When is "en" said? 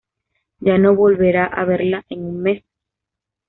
2.09-2.25